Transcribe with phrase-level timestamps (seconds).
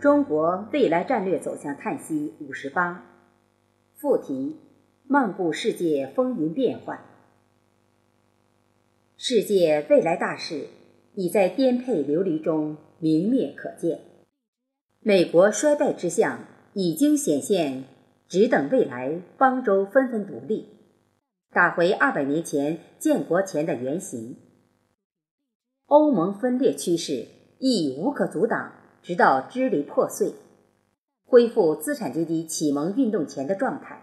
[0.00, 3.04] 中国未来战略走向叹息五十八，
[3.96, 4.56] 副题：
[5.08, 7.00] 漫步世界风云变幻。
[9.16, 10.68] 世界未来大势
[11.14, 14.02] 已在颠沛流离中明灭可见，
[15.00, 16.44] 美国衰败之象
[16.74, 17.82] 已经显现，
[18.28, 20.68] 只等未来邦州纷纷独立，
[21.50, 24.36] 打回二百年前建国前的原形。
[25.86, 27.26] 欧盟分裂趋势
[27.58, 28.77] 亦无可阻挡。
[29.08, 30.34] 直到支离破碎，
[31.24, 34.02] 恢复资产阶级启蒙运动前的状态，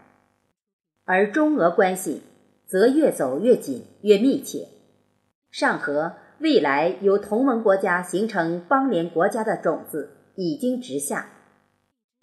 [1.03, 2.23] 而中俄关系
[2.65, 4.67] 则越走越紧、越密切。
[5.51, 11.29] 上合未来由同盟国家形成邦联国家的种子已经植下，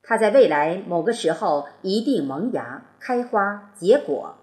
[0.02, 4.34] 它在未来某个时候一定萌芽、开花、结果。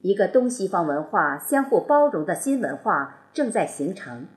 [0.00, 4.28] 一个东西方文化相互包容的新文化正在形成。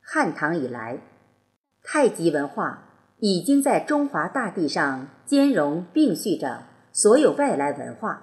[0.00, 1.00] 汉唐以来。
[1.82, 8.22] 太极文化已经在中华大地上兼容并蓄着所有外来文化，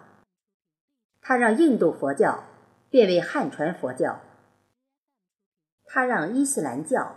[1.21, 2.43] 它让印度佛教
[2.89, 4.21] 变为汉传佛教，
[5.85, 7.15] 它让伊斯兰教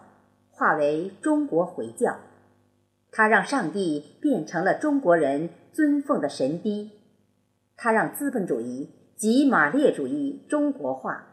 [0.51, 2.19] 化为中国回教，
[3.11, 6.91] 它让上帝变成了中国人尊奉的神逼，
[7.77, 11.27] 它让资本主义及马列主义中国化，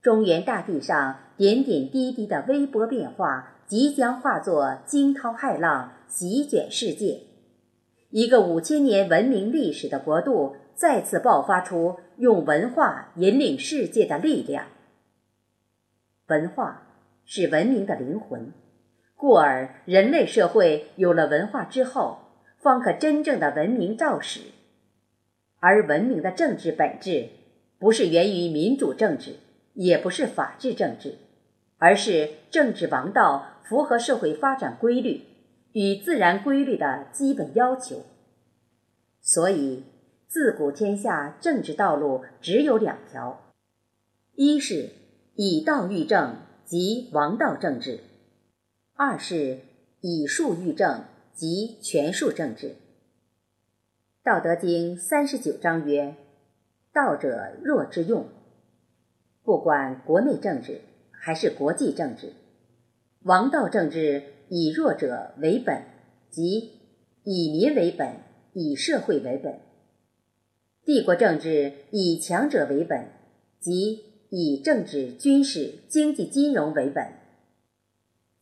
[0.00, 3.52] 中原大地上点点滴滴的微波变化。
[3.68, 7.22] 即将化作惊涛骇浪，席卷世界。
[8.10, 14.66] 一个五千年文明历史的国度再次爆发出用文化引领世界的力量。
[16.28, 16.86] 文化
[17.24, 18.52] 是文明的灵魂，
[19.16, 22.18] 故而人类社会有了文化之后，
[22.58, 24.42] 方可真正的文明肇始。
[25.58, 27.30] 而文明的政治本质，
[27.80, 29.34] 不是源于民主政治，
[29.74, 31.16] 也不是法治政治，
[31.78, 33.54] 而是政治王道。
[33.68, 35.22] 符合社会发展规律
[35.72, 38.04] 与自然规律的基本要求，
[39.20, 39.82] 所以
[40.28, 43.52] 自古天下政治道路只有两条：
[44.36, 44.90] 一是
[45.34, 47.98] 以道育政，即王道政治；
[48.94, 49.58] 二是
[50.00, 52.68] 以术育政，即权术政治。
[54.22, 56.14] 《道德经》三十九章曰
[56.94, 58.26] ：“道者，弱之用。”
[59.42, 62.32] 不管国内政治还是国际政治。
[63.26, 65.82] 王道政治以弱者为本，
[66.30, 66.70] 即
[67.24, 68.18] 以民为本，
[68.52, 69.54] 以社会为本；
[70.84, 73.08] 帝国政治以强者为本，
[73.58, 77.04] 即以政治、军事、经济、金融为本。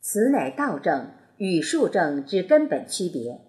[0.01, 1.07] 此乃道政
[1.37, 3.41] 与术政之根本区别。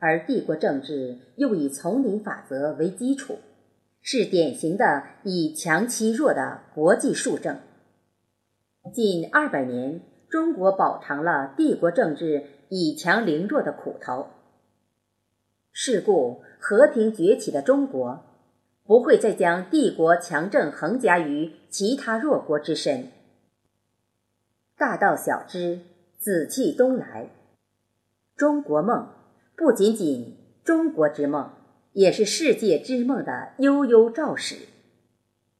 [0.00, 3.38] 而帝国政治又以丛林法则为基础，
[4.02, 7.60] 是典型的以强欺弱的国际术政。
[8.88, 14.28] 近二百年，中国饱尝了帝国政治以强凌弱的苦头。
[15.70, 18.24] 是故，和平崛起的中国
[18.84, 23.12] 不会再将帝国强政横加于其他弱国之身。
[24.76, 25.80] 大道小之，
[26.18, 27.30] 紫气东来。
[28.34, 29.12] 中国梦
[29.54, 31.52] 不仅仅中国之梦，
[31.92, 34.56] 也是世界之梦的悠悠肇始。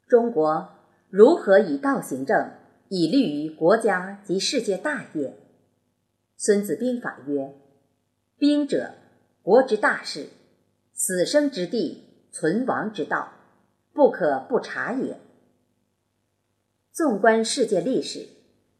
[0.07, 0.69] 中国
[1.09, 2.51] 如何以道行政？
[2.93, 5.29] 以利于国家及世界大业。
[6.35, 7.55] 《孙子兵法》曰
[8.37, 8.95] ：“兵者，
[9.41, 10.27] 国之大事，
[10.91, 12.03] 死生之地，
[12.33, 13.31] 存亡之道，
[13.93, 15.21] 不可不察也。”
[16.91, 18.27] 纵观世界历史，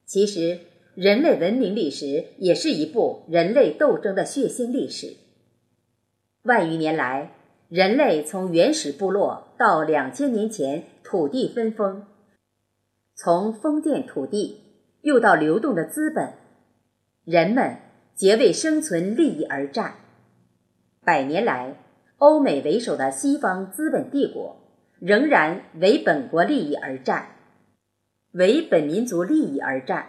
[0.05, 0.59] 其实
[0.93, 5.15] 人类文明历史也是一部人类斗争的血腥历史。
[6.41, 7.33] 万余年来，
[7.69, 12.05] 人类从原始部落到两千年前土地分封。
[13.23, 14.63] 从封建土地
[15.01, 16.33] 又到流动的资本，
[17.23, 17.77] 人们
[18.15, 19.93] 皆为生存利益而战。
[21.05, 21.75] 百年来，
[22.17, 24.57] 欧美为首的西方资本帝国
[24.97, 27.27] 仍然为本国利益而战，
[28.31, 30.07] 为本民族利益而战，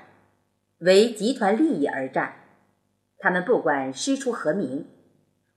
[0.78, 2.32] 为集团利益而战。
[3.18, 4.86] 他们不管师出何名，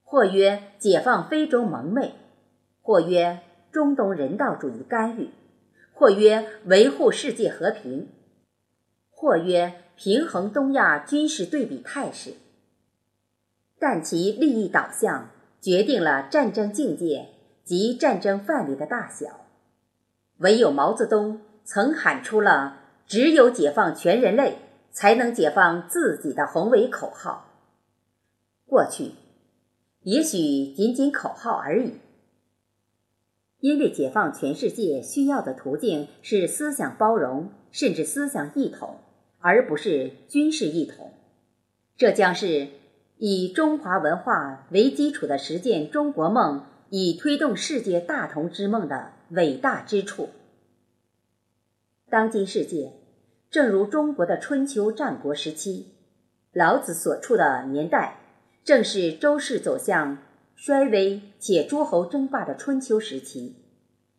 [0.04, 2.16] 或曰解放非洲蒙昧，
[2.82, 3.40] 或曰
[3.72, 5.30] 中东人道主义干预。
[5.98, 8.10] 或曰维护世界和平，
[9.10, 12.34] 或曰平衡东亚军事对比态势，
[13.80, 15.30] 但其利益导向
[15.62, 17.30] 决定了战争境界
[17.64, 19.46] 及战争范围的大小。
[20.40, 24.58] 唯有毛泽东曾喊出了“只有解放全人类，
[24.92, 27.54] 才能解放自己”的宏伟口号。
[28.66, 29.14] 过去，
[30.02, 32.02] 也许仅仅口号而已。
[33.66, 39.00] 因为解放全世界需要的途径是思想包容，甚至思想一统，
[39.40, 41.14] 而不是军事一统。
[41.98, 42.68] 这将是
[43.18, 50.30] 以中华文化为基础的实践中国梦，以推动世界大同之梦的伟大之处。
[52.08, 52.92] 当今世界，
[53.50, 55.88] 正如中国的春秋战国时期，
[56.54, 58.20] 老子所处的年代，
[58.64, 60.20] 正是周氏走向
[60.56, 63.58] 衰微且诸侯争霸的春秋时期。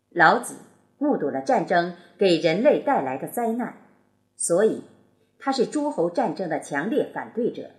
[0.09, 0.55] 老子
[0.97, 3.77] 目睹了战争给人类带来的灾难，
[4.35, 4.83] 所以
[5.39, 7.71] 他是诸侯战争的强烈反对者。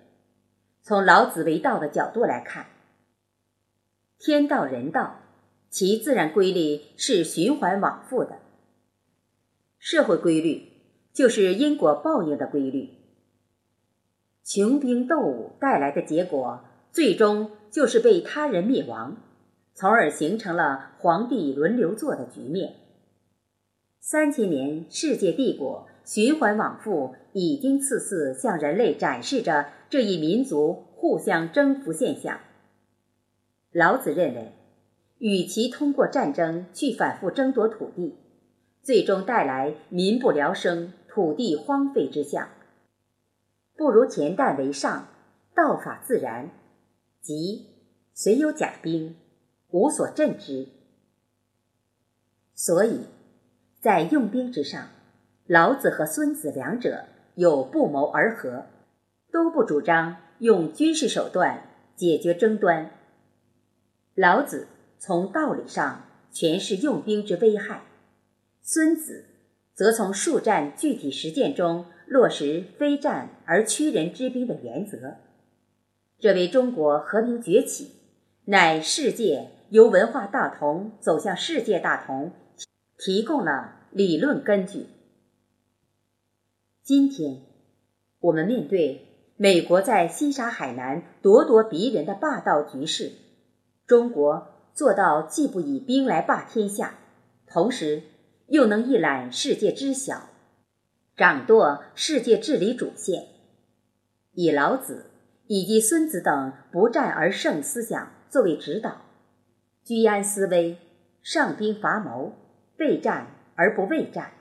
[0.83, 2.67] 从老子为道的角度来看，
[4.19, 5.21] 天道人道，
[5.71, 8.39] 其自然规律是循环往复的。
[9.79, 10.73] 社会规律
[11.13, 12.91] 就是因果报应的规律，
[14.45, 16.65] 穷兵斗武带来的结果，
[16.99, 19.19] 最终就是被他人灭亡，
[19.73, 22.75] 从而形成了皇帝轮流坐的局面。
[24.01, 32.41] 三千年世界帝国循环往复，已经次次向人类展示着这一民族互相征服现象。
[33.71, 34.55] 老子认为，
[35.19, 38.17] 与其通过战争去反复争夺土地，
[38.83, 42.49] 最终带来民不聊生、土地荒废之象，
[43.77, 45.07] 不如恬淡为上，
[45.55, 46.51] 道法自然，
[47.29, 47.67] 即
[48.15, 49.15] 虽有甲兵，
[49.69, 50.67] 无所镇之。
[52.55, 53.03] 所以，
[53.83, 54.89] 在用兵之上，
[55.47, 57.05] 老子和孙子两者
[57.35, 58.65] 有不谋而合，
[59.31, 62.93] 都不主张用军事手段解决争端。
[64.15, 64.67] 老子
[64.99, 67.83] 从道理上诠释用兵之危害。
[68.63, 69.27] 孙子
[69.75, 75.17] 则从数战具体实践中落实非战而屈人之兵的原则，
[76.21, 77.93] 这为中国和平崛起，
[78.45, 82.33] 乃世界由文化大同走向世界大同
[82.99, 84.87] 提供了理论根据。
[86.83, 87.43] 今天，
[88.21, 93.13] 我们面对美国在西沙海南咄咄逼人的霸道局势，
[93.87, 96.99] 中国做到既不以兵来霸天下，
[97.47, 98.03] 同时。
[98.51, 100.31] 又能一览世界知晓，
[101.19, 103.27] 掌舵世界治理主线，
[104.33, 105.08] 以老子
[105.49, 109.03] 以及孙子等不战而胜思想作为指导，
[109.83, 110.77] 居安思危，
[111.23, 112.35] 上兵伐谋，
[112.77, 114.33] 备战而不畏战，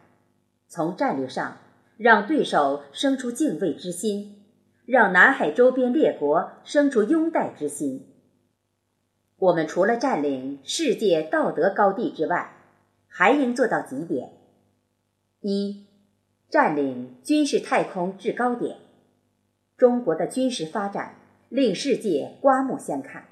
[0.68, 1.58] 从战略上
[1.98, 4.44] 让对手生出敬畏之心，
[4.86, 8.06] 让南海周边列国生出拥戴之心。
[9.38, 12.54] 我们除了占领世界道德高地之外，
[13.08, 14.34] 还应做到几点：
[15.40, 15.86] 一、
[16.50, 18.80] 占领军事太空制高点。
[19.78, 21.16] 中国的军事发展
[21.50, 23.26] 令世界刮目相看。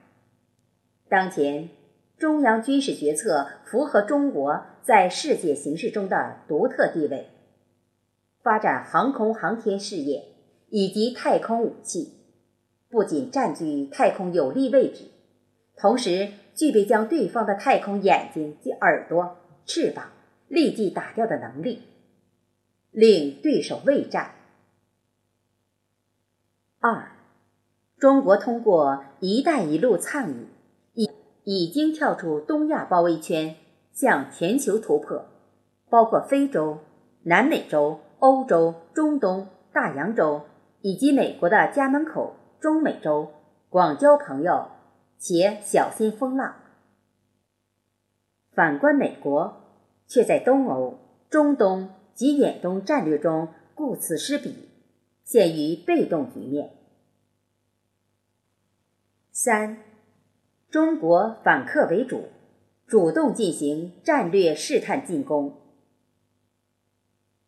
[1.10, 1.70] 当前，
[2.18, 7.30] 中央军事决策符合中国在世界形势中的独特地位，
[8.44, 10.24] 发展航空航天事业
[10.70, 12.14] 以及太空武器，
[12.90, 15.06] 不仅占据太空有利位置，
[15.76, 19.38] 同时具备将对方的太空眼睛及耳朵。
[19.68, 20.12] 翅膀
[20.48, 21.82] 立即打掉的能力，
[22.92, 24.35] 令对手畏战。
[26.88, 27.14] 二，
[27.98, 30.46] 中国通过“一带一路”倡议，
[30.94, 31.10] 已
[31.44, 33.56] 已经跳出东亚包围圈，
[33.92, 35.26] 向全球突破，
[35.90, 36.78] 包括非洲、
[37.24, 40.44] 南美洲、欧洲、中东、大洋洲
[40.82, 43.32] 以及美国的家门口——中美洲，
[43.72, 44.68] 广交朋友，
[45.18, 46.54] 且小心风浪。
[48.54, 49.64] 反观美国，
[50.06, 51.00] 却在东欧、
[51.32, 54.70] 中东及远东战略中顾此失彼，
[55.26, 56.70] 陷于被动局面。
[59.32, 59.80] 三，
[60.70, 62.30] 中国反客为主，
[62.88, 65.58] 主动进行战略试探进攻。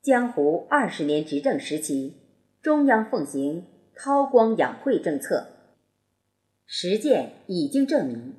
[0.02, 2.18] 江湖二十年执政时期，
[2.62, 5.48] 中央奉行韬光养晦政策，
[6.66, 8.36] 实践已经证明，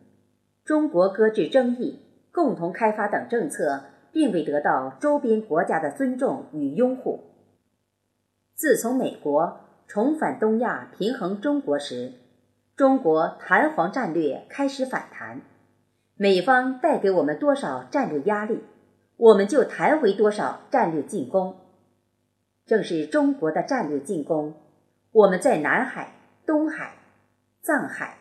[0.62, 2.00] 中国搁置争议。
[2.30, 7.24] 共同开发等政策并未得到周边国家的尊重与拥护。
[8.58, 12.14] 自从美国重返东亚平衡中国时，
[12.74, 15.42] 中国弹簧战略开始反弹。
[16.16, 18.64] 美方带给我们多少战略压力，
[19.16, 21.54] 我们就弹回多少战略进攻。
[22.66, 24.54] 正是中国的战略进攻，
[25.12, 26.94] 我们在南海、东海、
[27.62, 28.18] 藏海、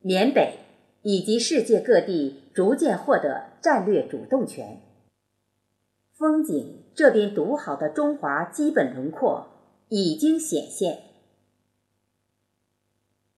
[0.00, 0.58] 缅北。
[1.02, 4.82] 以及世界各地逐渐获得战略主动权，
[6.12, 9.46] 风景这边独好的中华基本轮廓
[9.90, 11.09] 已经显现。